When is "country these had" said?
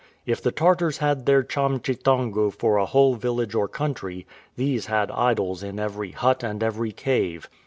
3.67-5.11